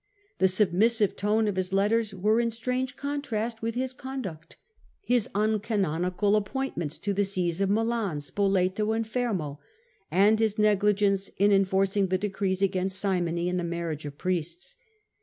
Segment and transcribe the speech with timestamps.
[0.39, 4.55] The submissive tone of his letters was in strange contrast with his conduct,
[4.99, 9.59] his uncanonical appointments to the sees of Milan, Spoleto, and Fermo,^
[10.09, 14.75] and his negligence in enforcing the decrees against simony and the marriage of priests.